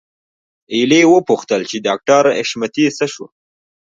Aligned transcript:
هيلې 0.73 1.01
وپوښتل 1.13 1.61
چې 1.69 1.77
ډاکټر 1.87 2.23
حشمتي 2.37 2.85
څه 2.97 3.05
شو 3.13 3.25